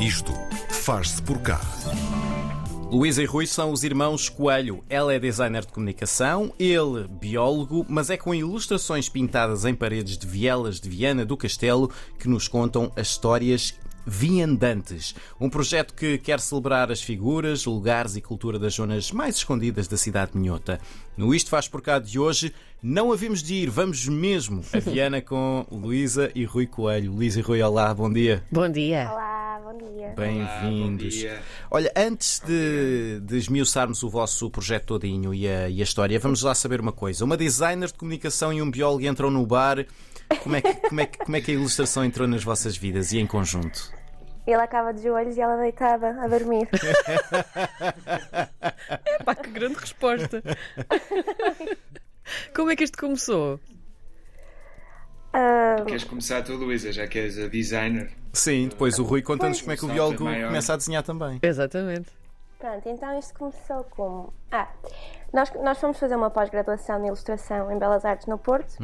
[0.00, 0.32] Isto
[0.70, 1.60] faz-se por cá.
[2.90, 4.82] Luísa e Rui são os irmãos Coelho.
[4.88, 10.26] Ela é designer de comunicação, ele biólogo, mas é com ilustrações pintadas em paredes de
[10.26, 13.74] vielas de Viana do Castelo que nos contam as histórias
[14.06, 19.86] Viandantes, um projeto que quer celebrar as figuras, lugares e cultura das zonas mais escondidas
[19.86, 20.80] da cidade de Minhota.
[21.16, 25.20] No Isto Faz Por Cá de hoje, não havemos de ir, vamos mesmo a Viana
[25.20, 27.12] com Luísa e Rui Coelho.
[27.12, 28.42] Luísa e Rui, olá, bom dia.
[28.50, 29.10] Bom dia.
[29.12, 29.39] Olá,
[30.14, 30.16] dia.
[30.16, 31.24] Bem-vindos.
[31.70, 36.42] Olha, antes de, de esmiuçarmos o vosso projeto todinho e a, e a história, vamos
[36.42, 37.24] lá saber uma coisa.
[37.24, 39.86] Uma designer de comunicação e um biólogo entram no bar.
[40.42, 43.12] Como é, que, como, é que, como é que a ilustração entrou nas vossas vidas
[43.12, 43.92] e em conjunto?
[44.46, 46.68] Ele acaba de joelhos e ela deitada a dormir.
[49.24, 50.42] Pá, que grande resposta.
[52.54, 53.58] Como é que isto começou?
[55.32, 58.10] Ah, Queres começar tu, Luísa, já que és a designer?
[58.32, 60.46] Sim, depois o Rui conta-nos como é que o Salto biólogo maior.
[60.48, 61.38] começa a desenhar também.
[61.42, 62.10] Exatamente.
[62.58, 64.32] pronto, então isto começou como.
[64.52, 64.68] Ah,
[65.32, 68.76] nós, nós fomos fazer uma pós-graduação de ilustração em Belas Artes no Porto,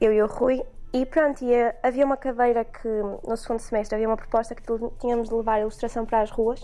[0.00, 2.88] eu e o Rui, e pronto, e, eh, havia uma cadeira que
[3.26, 4.62] no segundo semestre havia uma proposta que
[5.00, 6.62] tínhamos de levar a ilustração para as ruas.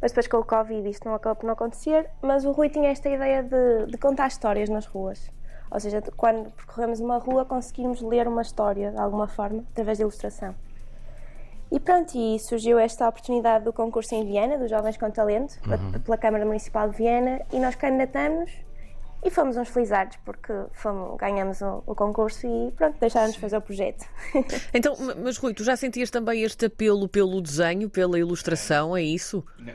[0.00, 2.90] Mas depois com o Covid isto não acabou por não acontecer, mas o Rui tinha
[2.90, 5.30] esta ideia de, de contar histórias nas ruas.
[5.70, 10.02] Ou seja, quando percorremos uma rua conseguimos ler uma história de alguma forma, através de
[10.02, 10.54] ilustração.
[11.72, 15.98] E pronto, e surgiu esta oportunidade do concurso em Viena, dos Jovens com Talento, pe-
[16.00, 18.50] pela Câmara Municipal de Viena, e nós candidatamos
[19.24, 23.60] e fomos uns felizardos porque fomos, ganhamos o, o concurso e pronto, deixaram-nos fazer o
[23.62, 24.04] projeto.
[24.72, 29.02] Então, ma- mas Rui, tu já sentias também este apelo pelo desenho, pela ilustração, é
[29.02, 29.44] isso?
[29.58, 29.74] Não.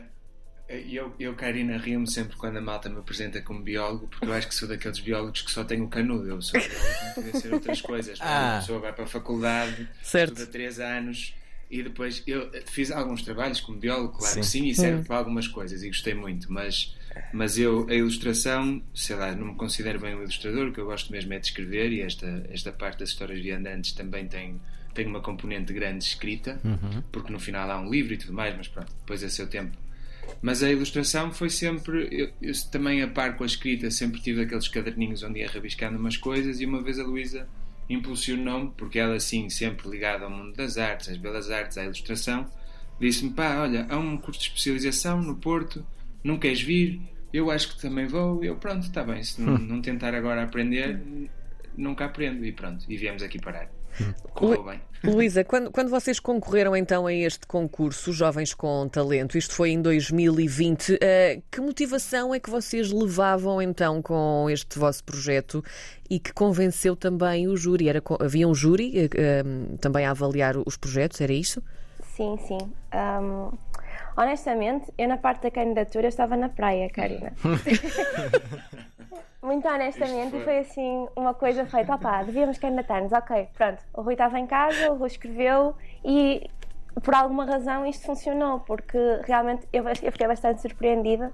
[0.70, 4.48] Eu, eu Karina, rio-me sempre quando a malta me apresenta como biólogo, porque eu acho
[4.48, 6.30] que sou daqueles biólogos que só têm o canudo.
[6.30, 8.20] Eu sou biólogo, não podia ser outras coisas.
[8.22, 8.58] Ah.
[8.58, 10.34] A pessoa vai para a faculdade, Certo.
[10.34, 11.34] estuda 3 anos
[11.70, 14.40] e depois eu fiz alguns trabalhos como biólogo, claro Sim.
[14.40, 16.96] que sim, e serve para algumas coisas e gostei muito, mas,
[17.32, 20.86] mas eu, a ilustração, sei lá, não me considero bem um ilustrador, o que eu
[20.86, 24.60] gosto mesmo é de escrever e esta, esta parte das histórias viandantes também tem,
[24.96, 26.60] tem uma componente grande de escrita,
[27.12, 29.78] porque no final há um livro e tudo mais, mas pronto, depois é seu tempo.
[30.42, 34.42] Mas a ilustração foi sempre, eu, eu também a par com a escrita, sempre tive
[34.42, 37.48] aqueles caderninhos onde ia rabiscando umas coisas e uma vez a Luísa
[37.90, 42.46] impulsionou-me, porque ela assim, sempre ligada ao mundo das artes, às belas artes, à ilustração,
[43.00, 45.86] disse-me, pá, olha, há um curso de especialização no Porto,
[46.24, 47.02] não queres vir?
[47.34, 50.44] Eu acho que também vou, e eu pronto, está bem, se não, não tentar agora
[50.44, 51.02] aprender,
[51.76, 53.70] nunca aprendo, e pronto, e viemos aqui parar.
[54.34, 54.82] Correu bem.
[55.04, 59.82] Luísa, quando, quando vocês concorreram então a este concurso, Jovens com Talento, isto foi em
[59.82, 65.64] 2020, eh, que motivação é que vocês levavam então com este vosso projeto
[66.10, 67.88] e que convenceu também o júri?
[67.88, 69.44] Era, havia um júri eh,
[69.80, 71.64] também a avaliar os projetos, era isso?
[72.18, 72.72] Sim, sim.
[72.92, 73.58] Ahm,
[74.20, 77.32] honestamente, eu na parte da candidatura eu estava na praia, Karina.
[79.42, 81.96] Muito honestamente, foi- foi assim uma coisa feita.
[81.96, 83.82] Opá, devíamos candidatar-nos, ok, pronto.
[83.94, 86.50] O Rui estava em casa, o Rui escreveu e
[87.02, 91.32] por alguma razão isto funcionou, porque realmente eu, eu fiquei bastante surpreendida,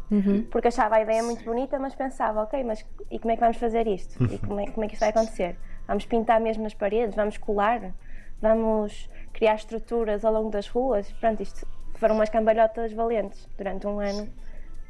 [0.51, 3.57] porque achava a ideia muito bonita, mas pensava, ok, mas e como é que vamos
[3.57, 4.24] fazer isto?
[4.31, 5.57] E como é, como é que isto vai acontecer?
[5.88, 7.16] Vamos pintar mesmo nas paredes?
[7.16, 7.91] Vamos colar?
[8.40, 11.12] Vamos criar estruturas ao longo das ruas?
[11.13, 11.66] Pronto, isto
[12.00, 14.29] foram umas cambalhotas valentes durante um ano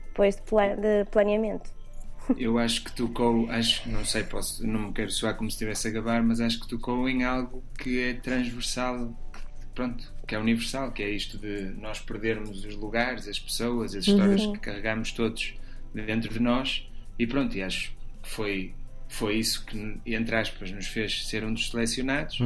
[0.08, 1.70] depois de, pla- de planeamento.
[2.38, 5.88] Eu acho que tocou, acho, não sei, posso, não me quero soar como se estivesse
[5.88, 10.40] a gabar, mas acho que tocou em algo que é transversal, que, pronto, que é
[10.40, 15.12] universal, que é isto de nós perdermos os lugares, as pessoas, as histórias que carregamos
[15.12, 15.54] todos
[15.94, 16.90] dentro de nós
[17.20, 17.92] e pronto, e acho
[18.24, 18.74] que foi,
[19.08, 22.40] foi isso que, entre aspas, nos fez ser um dos selecionados.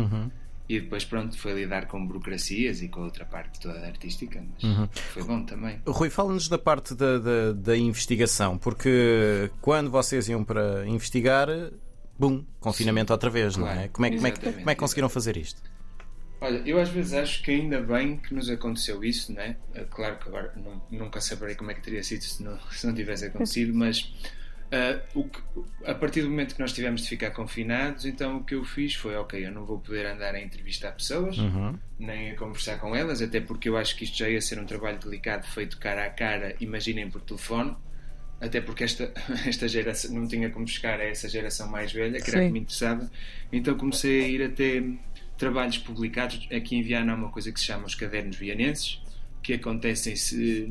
[0.70, 4.90] E depois, pronto, foi lidar com burocracias e com a outra parte toda artística, mas
[4.94, 5.82] foi bom também.
[5.88, 11.48] Rui, fala-nos da parte da, da, da investigação, porque quando vocês iam para investigar,
[12.20, 13.74] bum, confinamento outra vez, não é?
[13.74, 15.60] Claro, Como é, como, é que, como é que conseguiram fazer isto?
[16.42, 19.58] Olha, eu às vezes acho que ainda bem que nos aconteceu isso, né?
[19.90, 22.94] Claro que agora nu- nunca saberei como é que teria sido se não, se não
[22.94, 24.14] tivesse acontecido, mas
[25.16, 25.42] o que-
[25.86, 28.94] a partir do momento que nós tivemos de ficar confinados, então o que eu fiz
[28.96, 31.38] foi: ok, eu não vou poder andar a entrevistar pessoas,
[31.98, 34.66] nem a conversar com elas, até porque eu acho que isto já ia ser um
[34.66, 37.76] trabalho delicado feito cara a cara, imaginem por telefone.
[38.42, 39.12] Até porque esta,
[39.46, 42.46] esta geração não tinha como chegar a essa geração mais velha, que era Sim.
[42.48, 43.12] que me interessava.
[43.52, 44.82] Então comecei a ir até
[45.38, 46.48] trabalhos publicados.
[46.50, 49.02] Aqui em Viana há uma coisa que se chama os Cadernos Vianenses,
[49.44, 50.66] que acontecem se,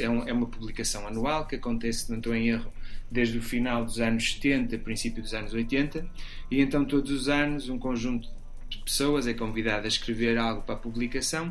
[0.00, 2.72] é, um- é uma publicação anual que acontece, não estou em erro,
[3.12, 6.06] desde o final dos anos 70, princípio dos anos 80,
[6.50, 8.28] e então todos os anos um conjunto
[8.68, 11.50] de pessoas é convidado a escrever algo para a publicação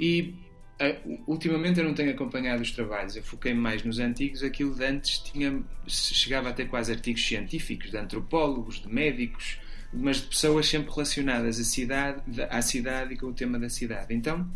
[0.00, 0.34] e
[0.78, 4.42] Uh, ultimamente eu não tenho acompanhado os trabalhos, eu foquei mais nos antigos.
[4.42, 9.58] Aquilo de antes tinha, chegava a ter quase artigos científicos, de antropólogos, de médicos,
[9.90, 12.20] mas de pessoas sempre relacionadas à cidade,
[12.50, 14.12] à cidade e com o tema da cidade.
[14.14, 14.46] Então,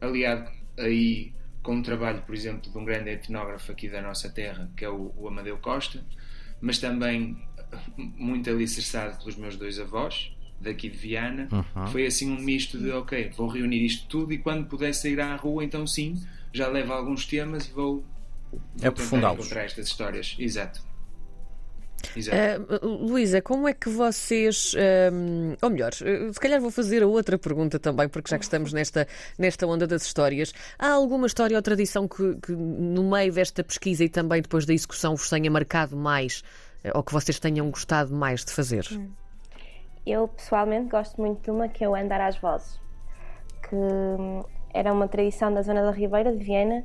[0.00, 1.34] aliado aí
[1.66, 4.88] com um trabalho, por exemplo, de um grande etnógrafo aqui da nossa terra, que é
[4.88, 6.00] o, o Amadeu Costa,
[6.60, 7.36] mas também
[7.96, 11.86] muito alicerçado pelos meus dois avós, daqui de Viana, uhum.
[11.88, 15.34] foi assim um misto de ok, vou reunir isto tudo e quando puder sair à
[15.34, 16.14] rua, então sim,
[16.52, 18.04] já levo alguns temas e vou,
[18.52, 19.40] vou aprofundá-los.
[19.40, 20.36] encontrar estas histórias.
[20.38, 20.80] Exato.
[22.14, 24.74] Uh, Luísa, como é que vocês.
[24.74, 28.44] Uh, ou melhor, uh, se calhar vou fazer a outra pergunta também, porque já que
[28.44, 29.06] estamos nesta,
[29.38, 34.04] nesta onda das histórias, há alguma história ou tradição que, que no meio desta pesquisa
[34.04, 36.42] e também depois da execução vos tenha marcado mais
[36.82, 38.86] eh, ou que vocês tenham gostado mais de fazer?
[38.92, 39.10] Hum.
[40.06, 42.80] Eu pessoalmente gosto muito de uma que é o Andar às Vozes,
[43.68, 46.84] que hum, era uma tradição da zona da Ribeira de Viena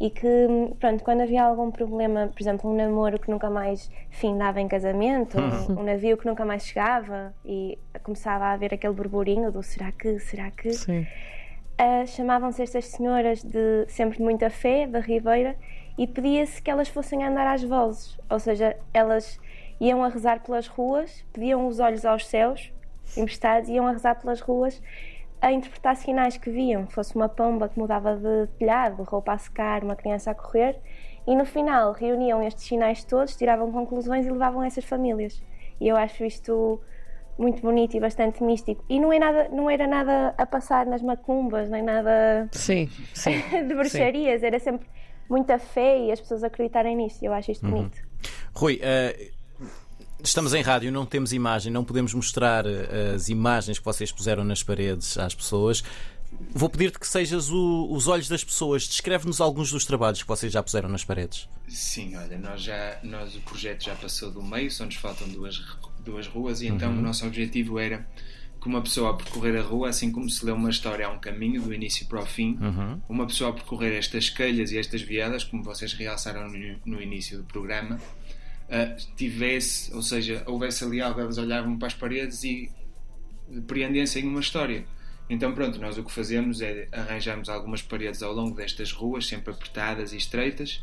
[0.00, 3.90] e que, hum, pronto, quando havia algum problema, por exemplo, um namoro que nunca mais
[4.08, 8.94] findava em casamento, um, um navio que nunca mais chegava e começava a haver aquele
[8.94, 14.86] burburinho do será que, será que, uh, chamavam-se estas senhoras de sempre de muita fé
[14.86, 15.54] da Ribeira
[15.98, 19.38] e pedia-se que elas fossem andar às vozes, ou seja, elas
[19.78, 22.72] iam a rezar pelas ruas, pediam os olhos aos céus
[23.14, 24.80] emprestados, iam a rezar pelas ruas
[25.40, 29.82] a interpretar sinais que viam, fosse uma pomba que mudava de telhado, roupa a secar,
[29.82, 30.78] uma criança a correr,
[31.26, 35.42] e no final reuniam estes sinais todos, tiravam conclusões e levavam essas famílias.
[35.80, 36.80] E eu acho isto
[37.38, 38.84] muito bonito e bastante místico.
[38.88, 43.40] E não, é nada, não era nada a passar nas macumbas, nem nada sim, sim,
[43.66, 44.46] de bruxarias, sim.
[44.46, 44.86] era sempre
[45.28, 47.24] muita fé e as pessoas acreditarem nisso.
[47.24, 47.72] Eu acho isto uhum.
[47.72, 48.02] bonito.
[48.54, 49.39] Rui, uh,
[50.22, 54.44] Estamos em rádio, não temos imagem, não podemos mostrar uh, as imagens que vocês puseram
[54.44, 55.82] nas paredes às pessoas.
[56.52, 58.86] Vou pedir-te que sejas o, os olhos das pessoas.
[58.86, 61.48] Descreve-nos alguns dos trabalhos que vocês já puseram nas paredes.
[61.68, 65.60] Sim, olha, nós já nós, o projeto já passou do meio, só nos faltam duas,
[66.04, 66.98] duas ruas, e então uhum.
[66.98, 68.06] o nosso objetivo era
[68.60, 71.18] que uma pessoa a percorrer a rua, assim como se lê uma história a um
[71.18, 73.00] caminho, do início para o fim, uhum.
[73.08, 77.38] uma pessoa a percorrer estas calhas e estas viadas, como vocês realçaram no, no início
[77.38, 77.98] do programa,
[78.70, 82.70] uh, tivesse, ou seja, houvesse ali algo, elas olhavam para as paredes e
[83.66, 84.84] preendessem uma história.
[85.28, 89.52] Então, pronto, nós o que fazemos é arranjamos algumas paredes ao longo destas ruas, sempre
[89.52, 90.82] apertadas e estreitas,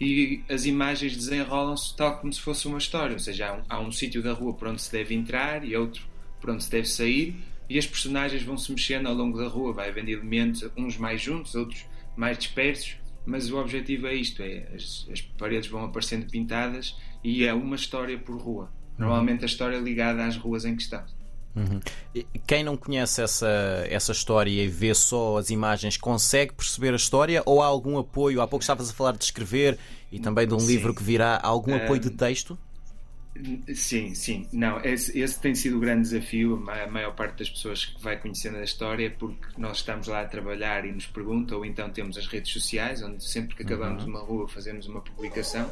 [0.00, 3.12] e as imagens desenrolam-se tal como se fosse uma história.
[3.12, 5.76] Ou seja, há um, há um sítio da rua por onde se deve entrar e
[5.76, 6.02] outro
[6.40, 7.36] por onde se deve sair,
[7.70, 11.22] e as personagens vão se mexendo ao longo da rua, vai havendo elementos, uns mais
[11.22, 11.86] juntos, outros
[12.16, 17.44] mais dispersos, mas o objetivo é isto: é as, as paredes vão aparecendo pintadas e
[17.44, 18.70] é uma história por rua.
[18.98, 21.02] Normalmente a história é ligada às ruas em questão.
[21.56, 21.80] Uhum.
[22.46, 23.48] Quem não conhece essa,
[23.88, 28.40] essa história e vê só as imagens consegue perceber a história ou há algum apoio?
[28.40, 29.78] Há pouco estavas a falar de escrever
[30.10, 30.66] e também de um Sim.
[30.66, 31.36] livro que virá.
[31.36, 32.58] Há algum apoio de texto?
[33.74, 34.46] Sim, sim.
[34.52, 36.62] Não, esse, esse, tem sido o grande desafio.
[36.70, 40.24] A maior parte das pessoas que vai conhecendo a história, porque nós estamos lá a
[40.24, 44.10] trabalhar e nos perguntam, ou então temos as redes sociais, onde sempre que acabamos uhum.
[44.10, 45.68] uma rua fazemos uma publicação,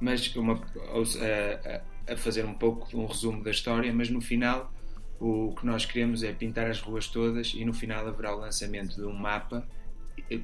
[0.00, 4.72] mas uma, a, a, fazer um pouco um resumo da história, mas no final
[5.20, 8.96] o que nós queremos é pintar as ruas todas e no final haverá o lançamento
[8.96, 9.64] de um mapa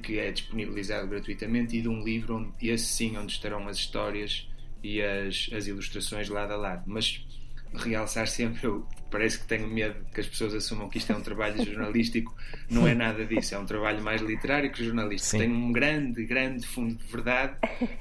[0.03, 4.47] que é disponibilizado gratuitamente e de um livro onde esse sim onde estarão as histórias
[4.83, 6.83] e as, as ilustrações lado a lado.
[6.85, 7.25] Mas
[7.73, 11.21] realçar sempre, eu parece que tenho medo que as pessoas assumam que isto é um
[11.21, 12.35] trabalho jornalístico,
[12.69, 15.31] não é nada disso, é um trabalho mais literário que jornalístico.
[15.31, 15.37] Sim.
[15.39, 17.55] Tem um grande, grande fundo de verdade,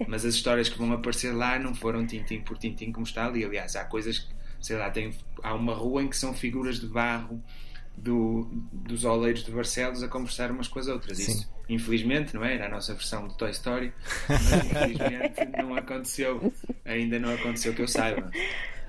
[0.07, 3.45] mas as histórias que vão aparecer lá não foram tintim por tintim como está ali.
[3.45, 6.87] Aliás, há coisas que, sei lá, tem, há uma rua em que são figuras de
[6.87, 7.43] barro
[8.03, 11.19] do, dos oleiros de Barcelos a conversar umas com as outras.
[11.19, 11.33] Sim.
[11.33, 12.55] Isso, infelizmente, não é?
[12.55, 13.93] Era a nossa versão de Toy Story,
[14.29, 16.53] mas infelizmente não aconteceu.
[16.85, 18.31] Ainda não aconteceu que eu saiba.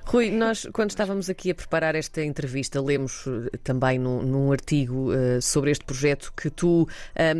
[0.09, 5.13] Rui, nós, quando estávamos aqui a preparar esta entrevista, lemos eh, também num, num artigo
[5.13, 6.87] uh, sobre este projeto que tu uh,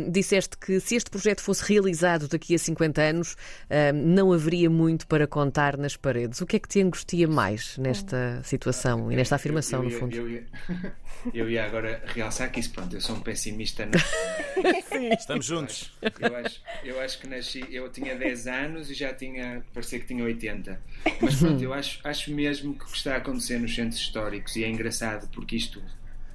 [0.08, 5.08] disseste que se este projeto fosse realizado daqui a 50 anos, uh, não haveria muito
[5.08, 6.40] para contar nas paredes.
[6.42, 9.98] O que é que te angustia mais nesta situação e nesta afirmação, eu, eu, no
[9.98, 10.14] fundo?
[10.14, 10.46] Eu, ia,
[11.34, 13.88] eu ia agora realçar que isso, pronto, eu sou um pessimista.
[15.18, 15.92] Estamos juntos.
[16.20, 20.06] Eu acho, eu acho que nasci, eu tinha 10 anos e já tinha, parecia que
[20.06, 20.80] tinha 80.
[21.20, 24.64] Mas pronto, eu acho, acho mesmo mesmo que está a acontecer nos centros históricos e
[24.64, 25.82] é engraçado porque isto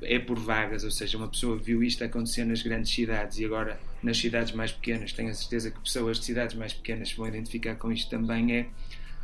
[0.02, 3.80] é por vagas, ou seja, uma pessoa viu isto acontecer nas grandes cidades e agora
[4.04, 7.76] nas cidades mais pequenas, tenho a certeza que pessoas de cidades mais pequenas vão identificar
[7.76, 8.68] com isto também, é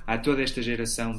[0.08, 1.18] há toda esta geração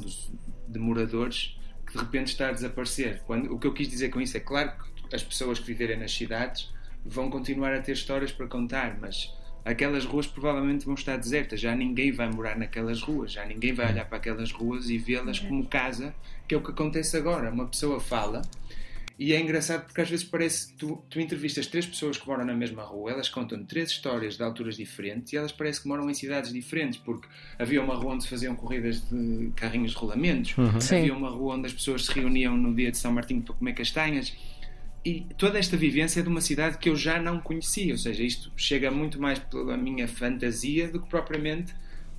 [0.67, 3.21] de moradores que de repente está a desaparecer.
[3.25, 5.97] Quando, o que eu quis dizer com isso é claro que as pessoas que viverem
[5.97, 6.71] nas cidades
[7.05, 9.33] vão continuar a ter histórias para contar, mas
[9.65, 13.91] aquelas ruas provavelmente vão estar desertas, já ninguém vai morar naquelas ruas, já ninguém vai
[13.91, 16.13] olhar para aquelas ruas e vê-las como casa,
[16.47, 17.49] que é o que acontece agora.
[17.49, 18.41] Uma pessoa fala
[19.17, 22.43] e é engraçado porque às vezes parece que tu, tu entrevistas três pessoas que moram
[22.43, 26.09] na mesma rua, elas contam três histórias de alturas diferentes e elas parecem que moram
[26.09, 27.27] em cidades diferentes, porque
[27.59, 30.97] havia uma rua onde se faziam corridas de carrinhos de rolamentos, Sim.
[30.97, 33.73] havia uma rua onde as pessoas se reuniam no dia de São Martinho para comer
[33.73, 34.35] castanhas.
[35.05, 38.23] E toda esta vivência é de uma cidade que eu já não conhecia, ou seja,
[38.23, 41.73] isto chega muito mais pela minha fantasia do que propriamente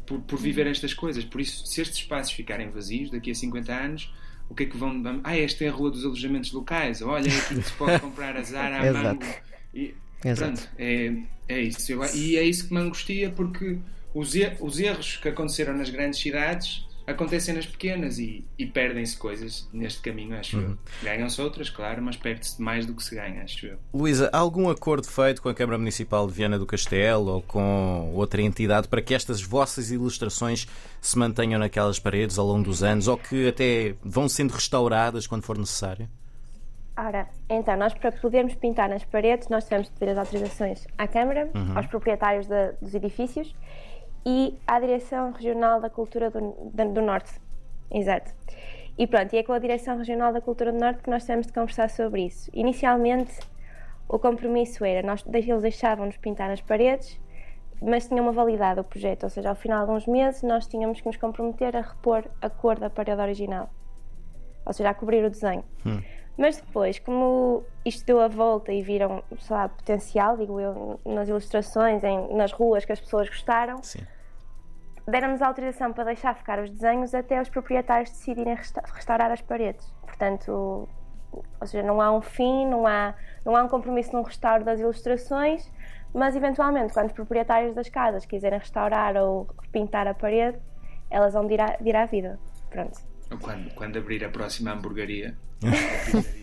[0.07, 1.25] por, por viver estas coisas.
[1.25, 4.13] Por isso, se estes espaços ficarem vazios daqui a 50 anos,
[4.51, 5.03] o que é que vão.
[5.25, 8.37] Ah, esta é a rua dos alojamentos locais, olha, é aqui que se pode comprar
[8.37, 9.05] a Zara, a Exato.
[9.25, 9.25] Mango.
[9.73, 10.53] E, Exato.
[10.53, 11.13] pronto, é,
[11.49, 11.91] é isso.
[11.91, 13.79] Eu- e é isso que me angustia, porque
[14.13, 19.17] os, er- os erros que aconteceram nas grandes cidades acontecem nas pequenas e, e perdem-se
[19.17, 20.79] coisas neste caminho, acho eu.
[21.03, 23.79] Ganham-se outras, claro, mas perde-se mais do que se ganha, acho eu.
[23.93, 28.13] Luísa, há algum acordo feito com a Câmara Municipal de Viana do Castelo ou com
[28.15, 30.67] outra entidade para que estas vossas ilustrações
[31.01, 35.43] se mantenham naquelas paredes ao longo dos anos ou que até vão sendo restauradas quando
[35.43, 36.09] for necessário?
[36.97, 41.09] Ora, então, nós para podermos pintar nas paredes, nós temos de pedir as autorizações à
[41.09, 43.53] Câmara, aos proprietários da- dos edifícios
[44.25, 47.41] e à Direção Regional da Cultura do, do Norte.
[47.91, 48.33] Exato.
[48.97, 51.47] E pronto, e é com a Direção Regional da Cultura do Norte que nós temos
[51.47, 52.51] de conversar sobre isso.
[52.55, 53.41] Inicialmente,
[54.09, 57.21] o compromisso era, nós, eles deixavam-nos pintar nas paredes,
[57.83, 61.01] mas tinha uma validade o projeto, ou seja, ao final de uns meses nós tínhamos
[61.01, 63.69] que nos comprometer a repor a cor da parede original,
[64.65, 65.65] ou seja, a cobrir o desenho.
[66.37, 71.29] Mas depois, como isto deu a volta e viram, sei lá, potencial, digo eu, nas
[71.29, 73.77] ilustrações, em- nas ruas que as pessoas gostaram,
[75.07, 79.41] deram-nos a autorização para deixar ficar os desenhos até os proprietários decidirem resta- restaurar as
[79.43, 79.87] paredes.
[80.03, 80.89] Portanto,
[81.33, 83.15] ou seja, não há um fim, não há,
[83.45, 85.71] não há um compromisso num restauro das ilustrações,
[86.13, 90.59] mas eventualmente, quando os proprietários das casas quiserem restaurar ou pintar a parede,
[91.11, 92.39] elas vão de ir à, de ir à vida.
[92.71, 92.99] Pronto.
[93.41, 95.37] Quando, quando abrir a próxima hamburgueria,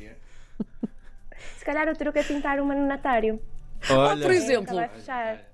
[1.57, 3.39] Se calhar o truque é pintar uma no natário.
[3.89, 4.77] Olha, por exemplo.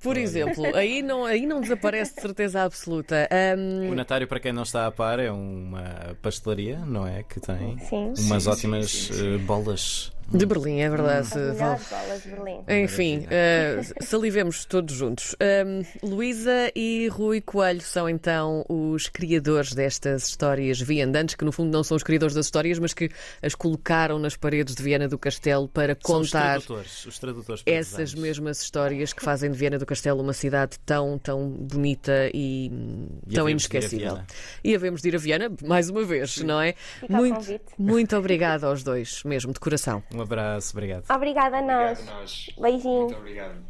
[0.02, 3.28] Por exemplo, aí não, aí não desaparece de certeza absoluta.
[3.32, 7.24] Ahm, o Natário, para quem não está a par, é uma pastelaria, não é?
[7.24, 8.14] Que tem Sim.
[8.18, 9.36] umas Sim, ótimas sim, sim, sim.
[9.36, 10.12] eh, bolas.
[10.32, 11.28] De Berlim, é verdade.
[11.28, 11.52] As Val.
[11.54, 12.84] melhores bolas de Berlim.
[12.84, 15.36] Enfim, eh, salivemos todos juntos.
[15.40, 21.72] Ahm, Luísa e Rui Coelho são então os criadores destas histórias viandantes, que no fundo
[21.72, 23.10] não são os criadores das histórias, mas que
[23.42, 27.64] as colocaram nas paredes de Viana do Castelo para São os contar tradutores, os tradutores
[27.66, 32.70] essas mesmas histórias que fazem de Viana do Castelo uma cidade tão, tão bonita e,
[32.72, 34.16] hum, E tão inesquecível.
[34.16, 34.28] Viana.
[34.64, 36.74] E havemos de ir a Viana, mais uma vez, não é?
[37.00, 40.04] Fica Muito, muito obrigada aos dois, mesmo, de coração.
[40.18, 41.04] Um abraço, obrigado.
[41.10, 42.00] Obrigada a nós.
[42.00, 42.50] obrigado a nós.
[42.60, 43.00] Beijinho.
[43.02, 43.68] Muito obrigado.